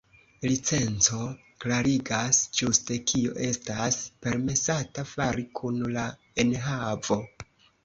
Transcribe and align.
Licenco 0.45 1.19
klarigas 1.65 2.39
ĝuste 2.61 2.97
kio 3.13 3.37
estas 3.49 3.99
permesata 4.27 5.07
fari 5.13 5.47
kun 5.63 5.81
la 6.01 6.09
enhavo. 6.47 7.23